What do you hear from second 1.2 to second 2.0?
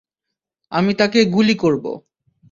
গুলি করব।